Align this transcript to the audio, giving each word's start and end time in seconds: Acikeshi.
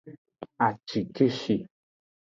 Acikeshi. 0.67 1.55